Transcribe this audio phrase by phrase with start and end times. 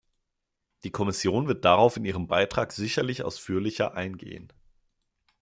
[0.83, 4.51] Die Kommission wird darauf in ihrem Beitrag sicherlich ausführlicher eingehen.